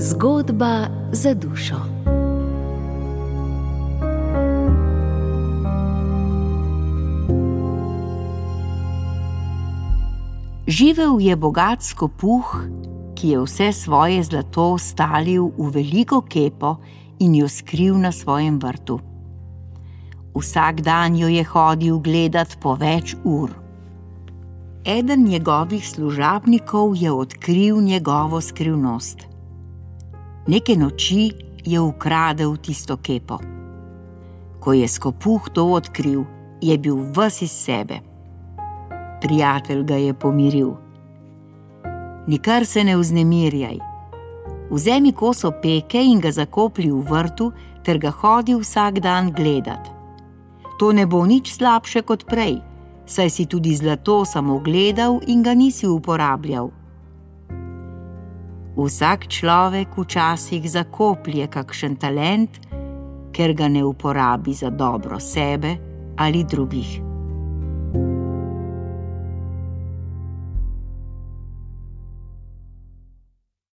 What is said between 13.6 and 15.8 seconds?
svoje zlato stalil v